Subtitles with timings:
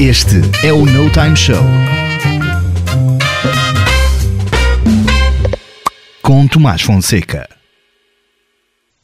[0.00, 1.62] Este é o No Time Show.
[6.22, 7.46] Com Tomás Fonseca.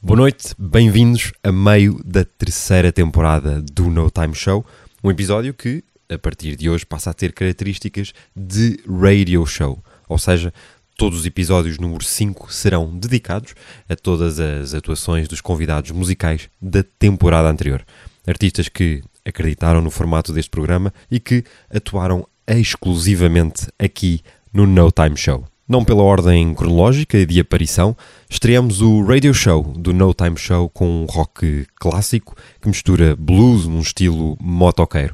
[0.01, 4.65] Boa noite, bem-vindos a meio da terceira temporada do No Time Show,
[5.03, 9.77] um episódio que, a partir de hoje, passa a ter características de radio show,
[10.09, 10.51] ou seja,
[10.97, 13.53] todos os episódios número 5 serão dedicados
[13.87, 17.85] a todas as atuações dos convidados musicais da temporada anterior.
[18.25, 24.21] Artistas que acreditaram no formato deste programa e que atuaram exclusivamente aqui
[24.53, 25.45] no No Time Show.
[25.67, 27.95] Não pela ordem cronológica de aparição,
[28.29, 33.67] estreamos o radio show do No Time Show com um rock clássico que mistura blues
[33.67, 35.13] num estilo motoqueiro.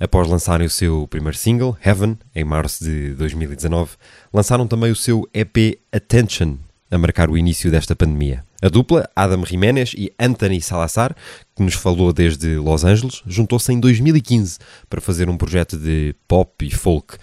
[0.00, 3.90] Após lançarem o seu primeiro single, Heaven, em março de 2019,
[4.32, 6.56] lançaram também o seu EP Attention,
[6.90, 8.44] a marcar o início desta pandemia.
[8.60, 11.14] A dupla, Adam Jiménez e Anthony Salazar,
[11.54, 16.66] que nos falou desde Los Angeles, juntou-se em 2015 para fazer um projeto de pop
[16.66, 17.16] e folk.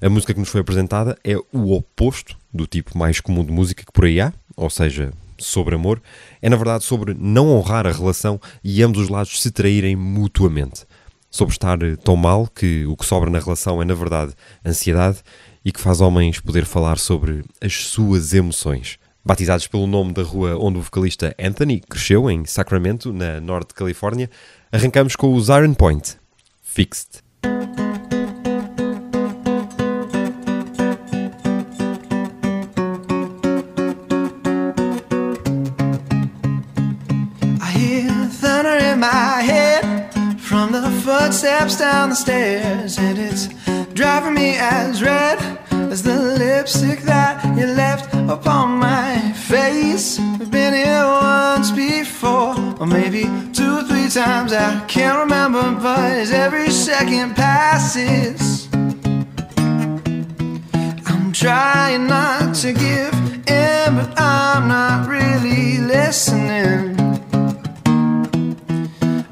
[0.00, 3.84] A música que nos foi apresentada é o oposto do tipo mais comum de música
[3.84, 6.02] que por aí há, ou seja, sobre amor.
[6.40, 10.84] É na verdade sobre não honrar a relação e ambos os lados se traírem mutuamente.
[11.30, 15.18] Sobre estar tão mal que o que sobra na relação é na verdade ansiedade
[15.64, 18.98] e que faz homens poder falar sobre as suas emoções.
[19.24, 24.28] Batizados pelo nome da rua onde o vocalista Anthony cresceu, em Sacramento, na norte Califórnia,
[24.72, 26.16] arrancamos com os Iron Point,
[26.62, 27.22] Fixed.
[41.78, 43.48] Down the stairs, and it's
[43.94, 45.38] driving me as red
[45.92, 50.18] as the lipstick that you left upon my face.
[50.38, 54.54] We've been here once before, or maybe two or three times.
[54.54, 58.68] I can't remember, but as every second passes,
[61.10, 63.14] I'm trying not to give
[63.46, 66.96] in, but I'm not really listening.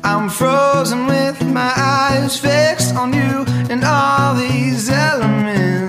[0.04, 5.79] I'm frozen with my eyes fixed on you and all these elements.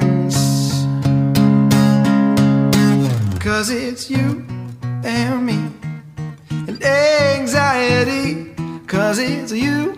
[3.62, 4.44] Cause it's you
[5.04, 5.70] and me
[6.50, 8.56] and anxiety.
[8.88, 9.94] Cause it's you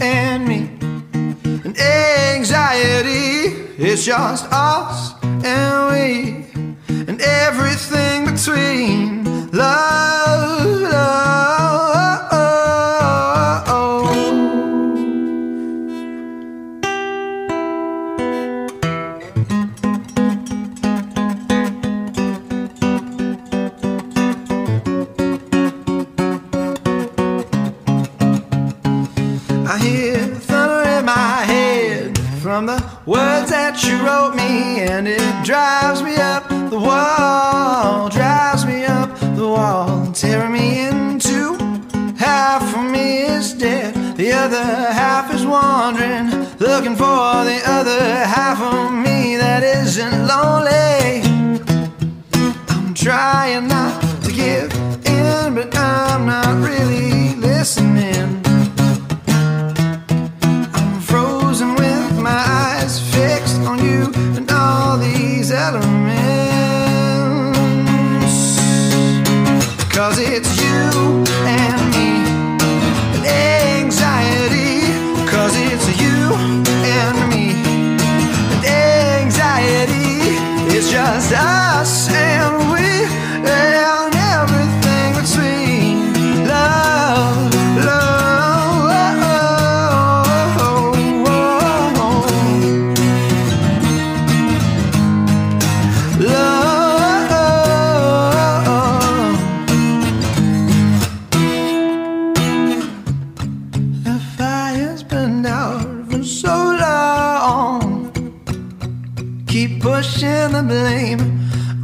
[0.00, 0.70] and me
[1.42, 3.66] and anxiety.
[3.78, 5.19] It's just us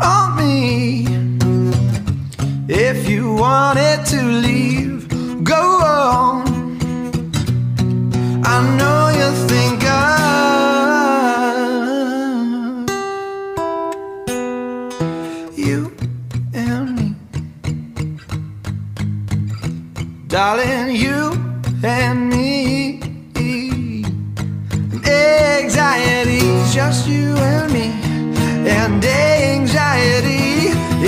[0.01, 1.07] on me.
[2.69, 5.09] If you wanted to leave,
[5.45, 6.47] go on.
[8.45, 10.07] I know you think of
[15.57, 15.79] you
[16.55, 17.09] and me.
[20.29, 21.06] Darling, you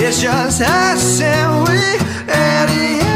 [0.09, 2.33] is just us and we.
[2.33, 3.08] And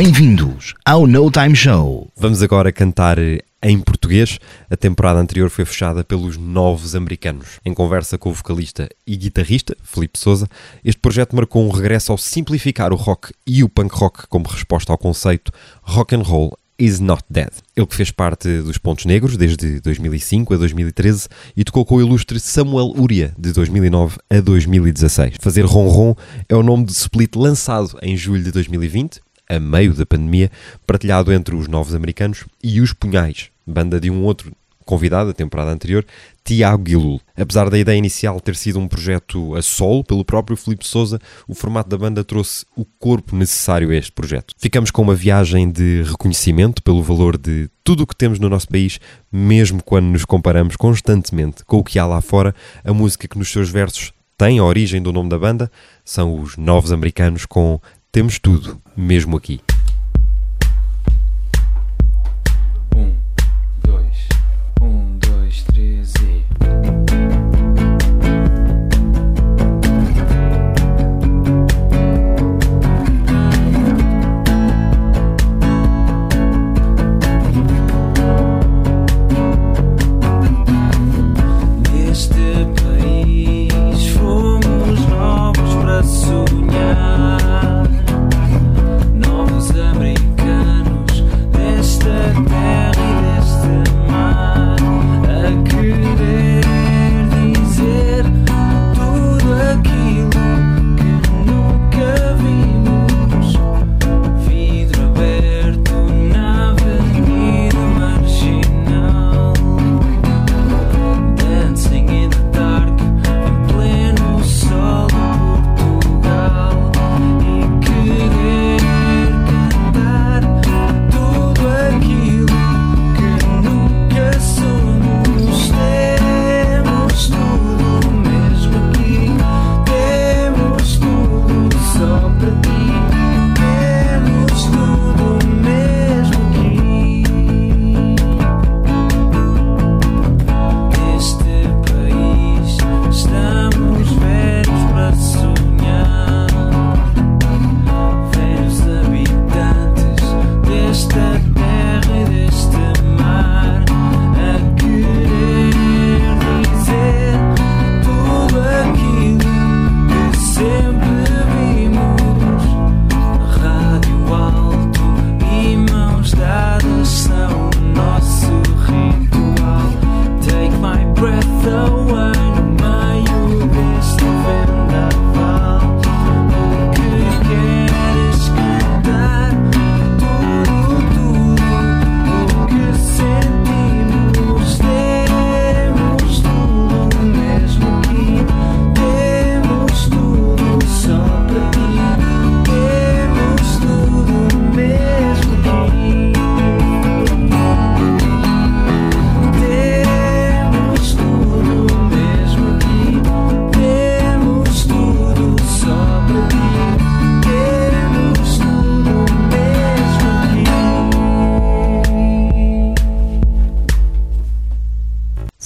[0.00, 2.08] Bem-vindos ao No Time Show.
[2.16, 3.18] Vamos agora cantar
[3.60, 4.38] em português.
[4.70, 7.58] A temporada anterior foi fechada pelos Novos Americanos.
[7.64, 10.48] Em conversa com o vocalista e guitarrista, Felipe Souza,
[10.84, 14.92] este projeto marcou um regresso ao simplificar o rock e o punk rock como resposta
[14.92, 15.50] ao conceito
[15.82, 17.50] rock and roll is not dead.
[17.76, 22.00] Ele que fez parte dos Pontos Negros desde 2005 a 2013 e tocou com o
[22.00, 25.34] ilustre Samuel Uria de 2009 a 2016.
[25.40, 26.14] Fazer Ron
[26.48, 30.50] é o nome de split lançado em julho de 2020, a meio da pandemia,
[30.86, 34.52] partilhado entre os Novos Americanos e os Punhais, banda de um outro
[34.88, 36.02] convidado da temporada anterior,
[36.42, 37.20] Tiago Guilul.
[37.36, 41.54] Apesar da ideia inicial ter sido um projeto a solo pelo próprio Filipe Souza, o
[41.54, 44.54] formato da banda trouxe o corpo necessário a este projeto.
[44.56, 48.66] Ficamos com uma viagem de reconhecimento pelo valor de tudo o que temos no nosso
[48.66, 48.98] país,
[49.30, 53.52] mesmo quando nos comparamos constantemente com o que há lá fora, a música que nos
[53.52, 55.68] seus versos tem a origem do nome da banda
[56.04, 59.60] são os Novos Americanos com Temos Tudo, mesmo aqui.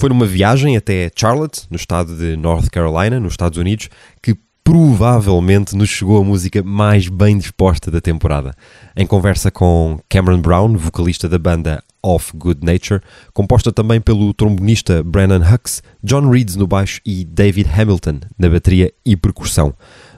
[0.03, 3.87] Foi numa viagem até Charlotte, no estado de North Carolina, nos Estados Unidos,
[4.21, 8.53] que provavelmente nos chegou a música mais bem disposta da temporada.
[8.97, 12.99] Em conversa com Cameron Brown, vocalista da banda Of Good Nature,
[13.33, 18.93] composta também pelo trombonista Brandon Hux, John Reeds no baixo e David Hamilton na bateria
[19.05, 19.73] e percussão,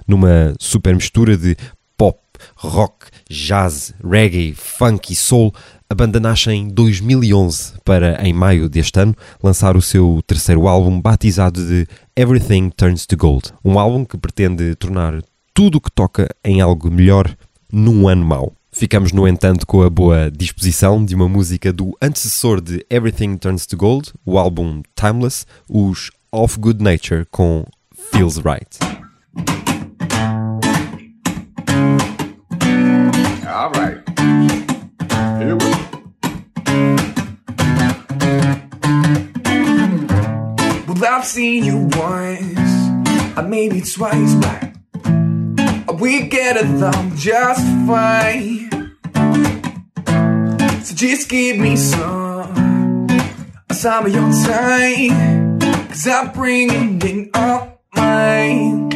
[0.07, 1.55] numa super mistura de
[1.95, 2.17] pop,
[2.55, 5.53] rock, jazz, reggae, funk e soul,
[5.87, 10.99] a banda nasce em 2011 para, em maio deste ano, lançar o seu terceiro álbum
[10.99, 13.53] batizado de Everything Turns to Gold.
[13.63, 15.21] Um álbum que pretende tornar
[15.53, 17.35] tudo o que toca em algo melhor
[17.71, 18.53] num ano mau.
[18.71, 23.65] Ficamos, no entanto, com a boa disposição de uma música do antecessor de Everything Turns
[23.65, 27.63] to Gold, o álbum Timeless, os Of Good Nature com
[28.11, 28.77] Feels Right.
[33.47, 34.64] All right.
[41.17, 48.98] I've seen you once, or maybe twice, but we get along just fine.
[50.84, 55.57] So just give me some, uh, some of your time,
[55.88, 58.91] cause I'm bringing in all mine.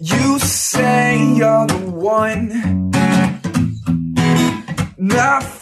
[0.00, 1.38] You say
[1.86, 2.92] one.
[4.98, 5.57] And I feel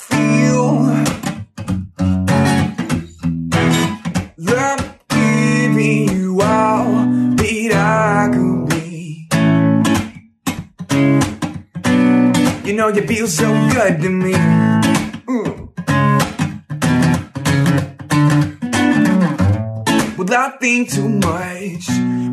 [13.17, 14.33] Know so good to me.
[15.25, 15.73] Mm.
[20.29, 21.87] I think too much,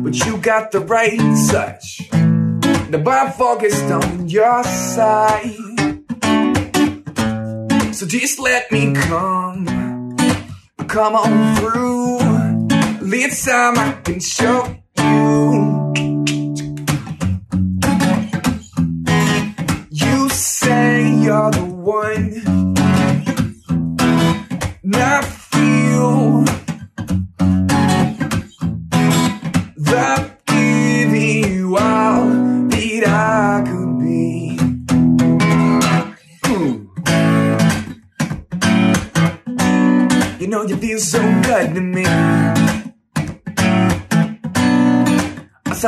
[0.04, 1.18] but you got the right
[1.50, 2.10] touch.
[2.90, 5.56] The bar focused on your side.
[7.94, 10.16] So just let me come,
[10.86, 12.18] come on through.
[13.08, 14.83] This time I can show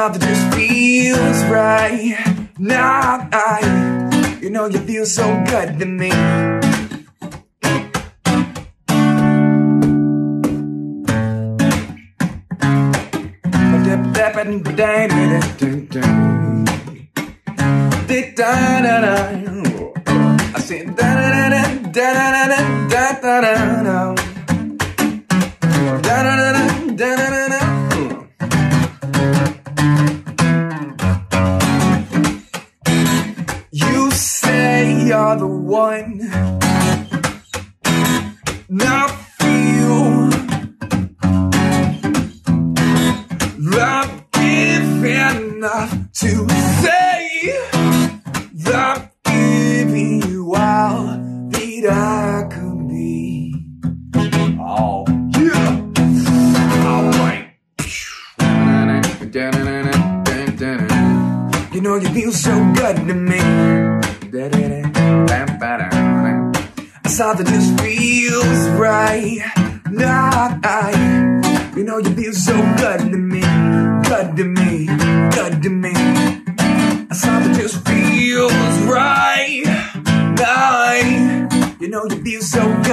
[0.06, 2.14] Thought that this feels right.
[2.60, 6.55] Now I, you know you feel so good to me.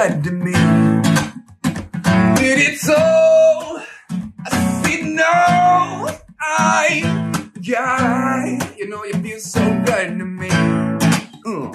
[0.08, 0.52] Good to me.
[2.36, 2.94] Did it so?
[2.94, 6.20] I said no.
[6.42, 10.50] I, yeah, you know you feel so good to me.
[11.46, 11.72] Uh.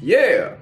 [0.00, 0.54] Yeah.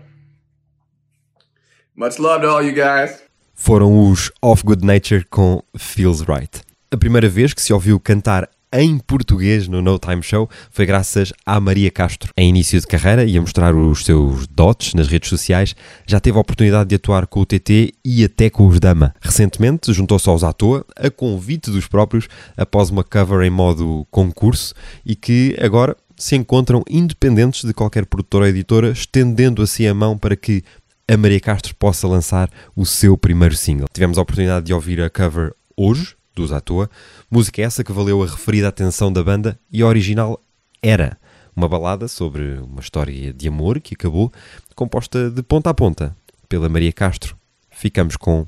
[1.95, 3.26] Much love to all you guys.
[3.59, 6.61] Foram os Off Good Nature com Feels Right.
[6.91, 11.33] A primeira vez que se ouviu cantar em português no No Time Show foi graças
[11.45, 12.31] à Maria Castro.
[12.37, 15.75] Em início de carreira e a mostrar os seus dotes nas redes sociais,
[16.07, 19.15] já teve a oportunidade de atuar com o TT e até com os Dama.
[19.21, 24.75] Recentemente juntou-se aos à toa, a convite dos próprios, após uma cover em modo concurso
[25.05, 30.17] e que agora se encontram independentes de qualquer produtora ou editora, estendendo assim a mão
[30.17, 30.63] para que
[31.09, 33.89] a Maria Castro possa lançar o seu primeiro single.
[33.93, 36.91] Tivemos a oportunidade de ouvir a cover hoje, dos à toa,
[37.31, 40.41] música essa que valeu a referida atenção da banda e a original
[40.83, 41.17] era
[41.55, 44.33] uma balada sobre uma história de amor que acabou,
[44.75, 46.15] composta de ponta a ponta
[46.49, 47.37] pela Maria Castro.
[47.71, 48.47] Ficamos com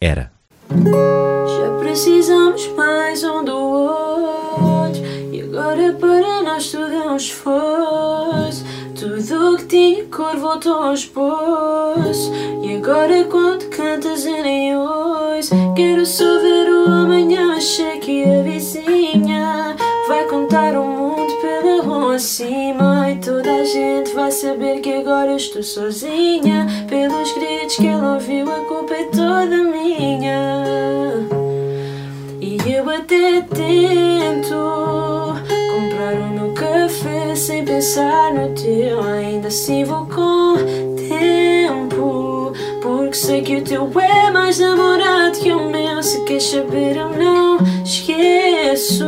[0.00, 0.32] Era.
[0.70, 8.31] Já precisamos mais um do outro E agora para nós tudo é um esforço
[9.28, 15.54] Tudo o que tinha cor voltou ao esboço E agora quando cantas eu nem ouço
[15.76, 19.76] Quero só ver o amanhã Achei que a vizinha
[20.08, 23.10] Vai contar o mundo pela rua acima.
[23.10, 26.66] E toda a gente vai saber que agora estou sozinha.
[26.88, 29.71] Pelos gritos que ela ouviu a culpa é toda minha
[37.82, 39.02] pensar no teu.
[39.02, 40.54] Ainda assim vou com
[41.08, 46.00] tempo, porque sei que o teu é mais namorado que o meu.
[46.00, 49.04] Se queres saber, eu não esqueço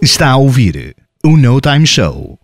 [0.02, 2.40] Está a ouvir o No Time Show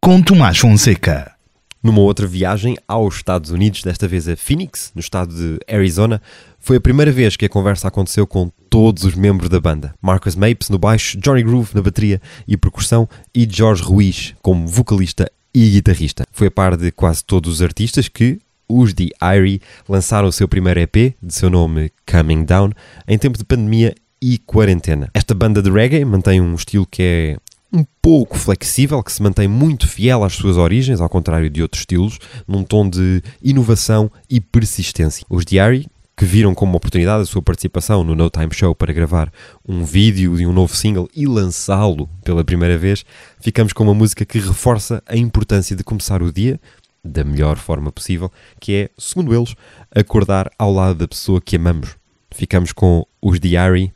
[0.00, 1.36] com Tomás Fonseca.
[1.82, 6.20] Numa outra viagem aos Estados Unidos, desta vez a Phoenix, no estado de Arizona,
[6.60, 9.94] foi a primeira vez que a conversa aconteceu com todos os membros da banda.
[10.00, 15.30] Marcus Mapes no baixo, Johnny Groove na bateria e percussão e Jorge Ruiz como vocalista
[15.54, 16.24] e guitarrista.
[16.30, 18.38] Foi a par de quase todos os artistas que,
[18.68, 22.70] os The Irie, lançaram o seu primeiro EP, de seu nome Coming Down,
[23.08, 25.10] em tempo de pandemia e quarentena.
[25.14, 27.36] Esta banda de reggae mantém um estilo que é
[27.72, 31.82] um pouco flexível, que se mantém muito fiel às suas origens, ao contrário de outros
[31.82, 35.24] estilos, num tom de inovação e persistência.
[35.30, 35.86] Os Diary,
[36.20, 39.32] que viram como oportunidade a sua participação no No Time Show para gravar
[39.66, 43.06] um vídeo de um novo single e lançá-lo pela primeira vez,
[43.40, 46.60] ficamos com uma música que reforça a importância de começar o dia
[47.02, 49.56] da melhor forma possível, que é, segundo eles,
[49.90, 51.96] acordar ao lado da pessoa que amamos.
[52.30, 53.90] Ficamos com os Diary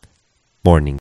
[0.65, 0.97] Morning.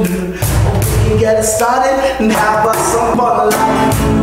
[0.00, 3.50] We can get it started and have us some fun.
[3.50, 4.19] like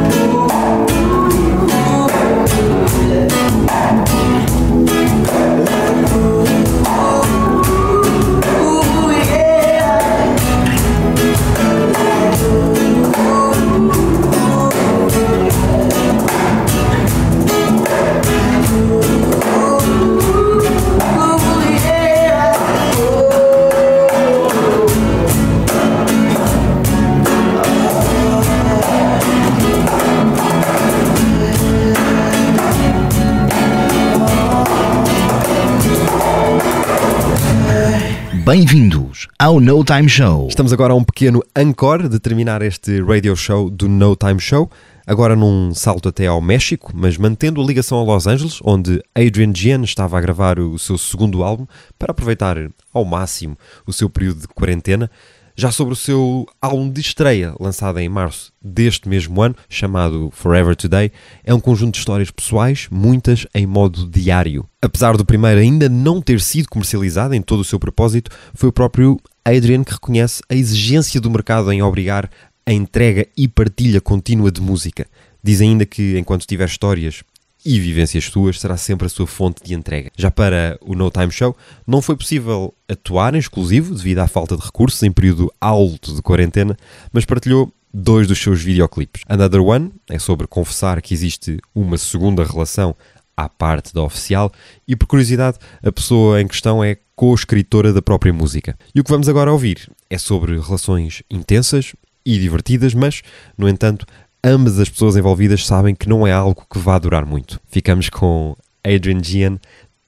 [38.47, 40.47] Bem-vindos ao No Time Show.
[40.47, 44.71] Estamos agora a um pequeno encore de terminar este radio show do No Time Show,
[45.05, 49.51] agora num salto até ao México, mas mantendo a ligação a Los Angeles, onde Adrian
[49.53, 51.67] Gian estava a gravar o seu segundo álbum
[51.99, 52.55] para aproveitar
[52.93, 55.11] ao máximo o seu período de quarentena.
[55.59, 60.75] Já sobre o seu álbum de estreia, lançado em março deste mesmo ano, chamado Forever
[60.75, 61.11] Today,
[61.43, 64.69] é um conjunto de histórias pessoais, muitas em modo diário.
[64.79, 68.71] Apesar do primeiro ainda não ter sido comercializado em todo o seu propósito, foi o
[68.71, 72.29] próprio Adrian que reconhece a exigência do mercado em obrigar
[72.63, 75.07] a entrega e partilha contínua de música.
[75.43, 77.23] Diz ainda que enquanto tiver histórias
[77.67, 80.09] e vivências suas, será sempre a sua fonte de entrega.
[80.15, 81.53] Já para o No Time Show,
[81.85, 86.21] não foi possível atuar em exclusivo devido à falta de recursos em período alto de
[86.21, 86.77] quarentena,
[87.11, 89.23] mas partilhou dois dos seus videoclipes.
[89.27, 92.95] Another One é sobre confessar que existe uma segunda relação
[93.35, 94.49] à parte da oficial
[94.87, 98.77] e, por curiosidade, a pessoa em questão é co-escritora da própria música.
[98.95, 101.93] E o que vamos agora ouvir é sobre relações intensas
[102.25, 103.21] e divertidas, mas,
[103.57, 104.05] no entanto,
[104.43, 107.59] ambas as pessoas envolvidas sabem que não é algo que vá durar muito.
[107.67, 109.57] Ficamos com Adrian Gian,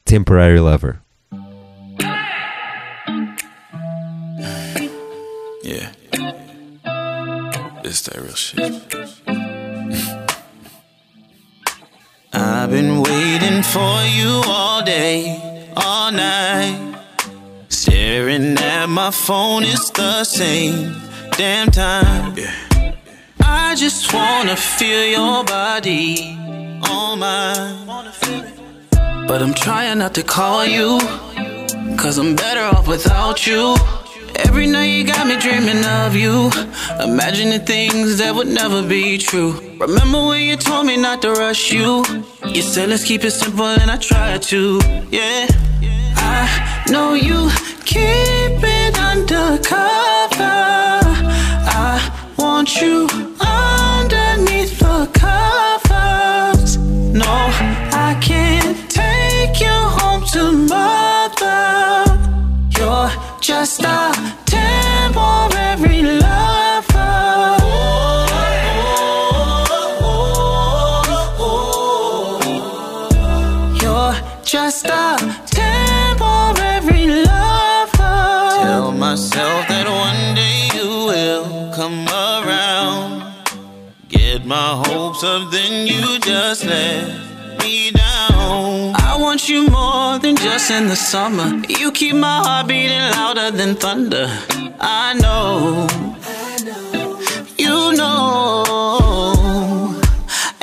[0.05, 0.99] Temporary Lover.
[5.63, 5.91] Yeah.
[7.83, 8.59] It's that real shit.
[12.31, 16.95] I've been waiting for you all day, all night.
[17.69, 20.95] Staring at my phone, it's the same
[21.31, 22.35] damn time.
[23.69, 26.35] I just wanna feel your body
[26.89, 27.85] on mine.
[29.27, 30.97] But I'm trying not to call you,
[31.95, 33.75] cause I'm better off without you.
[34.37, 36.49] Every night you got me dreaming of you,
[36.99, 39.51] imagining things that would never be true.
[39.79, 42.03] Remember when you told me not to rush you?
[42.47, 45.45] You said let's keep it simple, and I tried to, yeah.
[46.15, 47.51] I know you
[47.85, 50.57] keep it undercover.
[51.85, 53.28] I want you
[63.59, 64.13] just a
[64.45, 67.57] temporary lover.
[73.81, 78.19] You're just a temporary lover.
[78.63, 83.33] Tell myself that one day you will come around.
[84.07, 88.95] Get my hopes up, then you just let me down.
[88.95, 89.78] I want you more
[90.71, 91.61] in the summer.
[91.67, 94.27] You keep my heart beating louder than thunder.
[94.79, 95.87] I know.
[97.57, 99.99] You know.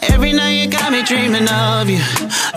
[0.03, 2.01] Every night you got me dreaming of you.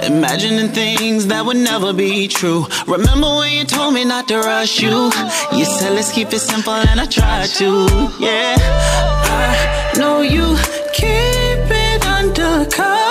[0.03, 2.65] Imagining things that would never be true.
[2.87, 5.11] Remember when you told me not to rush you?
[5.51, 7.87] You said let's keep it simple, and I tried to.
[8.19, 8.55] Yeah.
[8.59, 10.55] I know you
[10.93, 13.08] keep it undercover.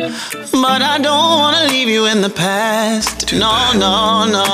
[0.00, 3.32] But I don't wanna leave you in the past.
[3.32, 4.46] No, no, no.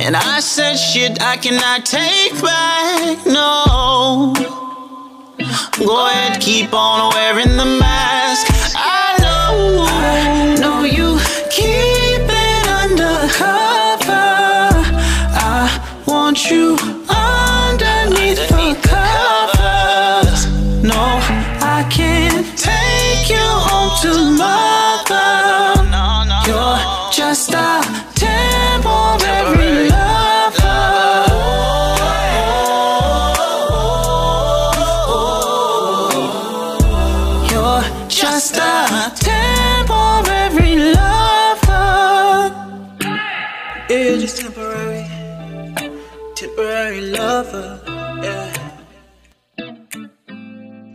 [0.00, 3.26] And I said shit I cannot take back.
[3.26, 4.34] No.
[5.78, 8.27] Go ahead, keep on wearing the mask.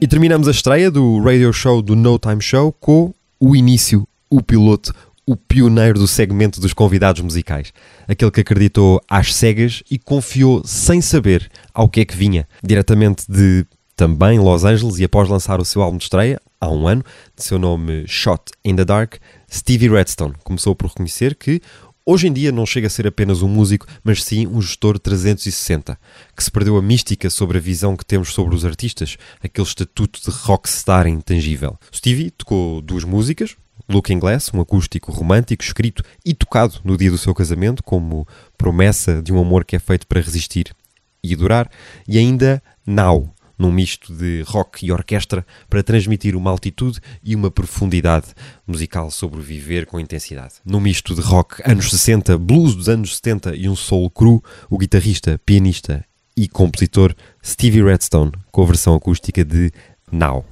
[0.01, 4.43] E terminamos a estreia do radio show do No Time Show com o início, o
[4.43, 4.93] piloto,
[5.25, 7.71] o pioneiro do segmento dos convidados musicais.
[8.05, 12.45] Aquele que acreditou às cegas e confiou sem saber ao que é que vinha.
[12.61, 16.85] Diretamente de também Los Angeles e após lançar o seu álbum de estreia, há um
[16.87, 17.05] ano,
[17.37, 19.15] de seu nome Shot in the Dark,
[19.49, 21.61] Stevie Redstone começou por reconhecer que
[22.05, 25.97] Hoje em dia não chega a ser apenas um músico, mas sim um gestor 360,
[26.35, 30.19] que se perdeu a mística sobre a visão que temos sobre os artistas, aquele estatuto
[30.21, 31.79] de rockstar intangível.
[31.95, 33.55] Stevie tocou duas músicas,
[33.87, 39.21] Looking Glass, um acústico romântico escrito e tocado no dia do seu casamento, como promessa
[39.21, 40.75] de um amor que é feito para resistir
[41.23, 41.71] e durar,
[42.05, 43.32] e ainda Now,
[43.63, 48.27] num misto de rock e orquestra para transmitir uma altitude e uma profundidade
[48.67, 50.55] musical sobre viver com intensidade.
[50.65, 54.77] Num misto de rock anos 60, blues dos anos 70 e um soul cru, o
[54.77, 56.03] guitarrista, pianista
[56.35, 59.71] e compositor Stevie Redstone com a versão acústica de
[60.11, 60.45] Now.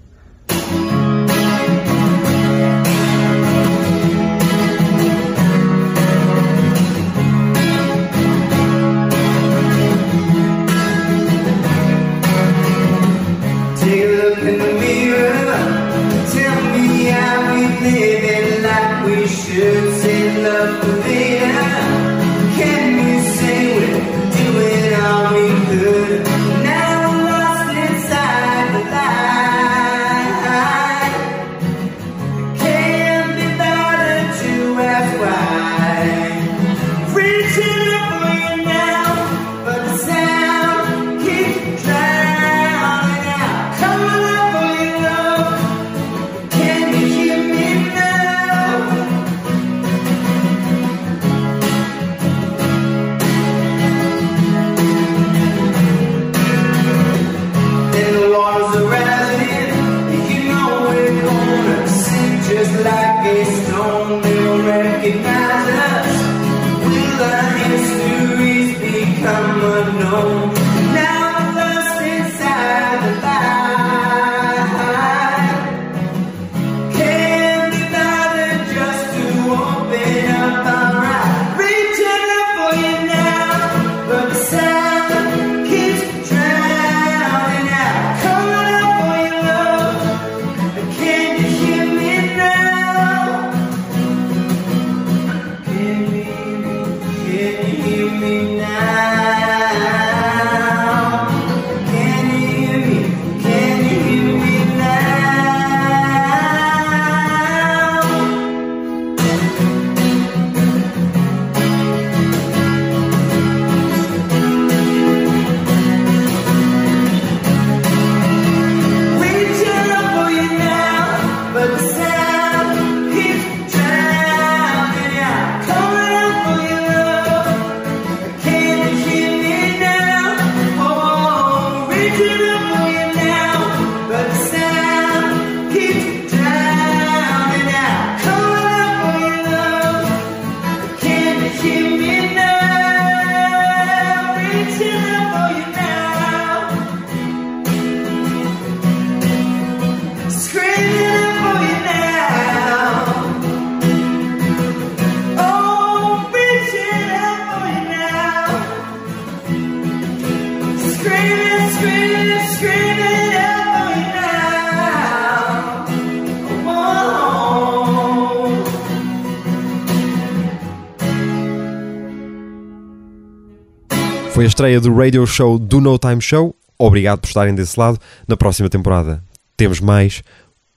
[174.41, 176.55] Foi a estreia do radio show do No Time Show.
[176.75, 177.99] Obrigado por estarem desse lado.
[178.27, 179.23] Na próxima temporada
[179.55, 180.23] temos mais.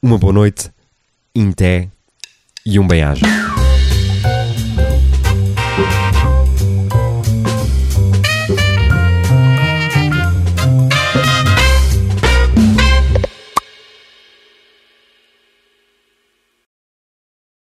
[0.03, 0.71] Uma boa noite,
[1.35, 1.89] inté
[2.67, 3.25] e um bem-aja.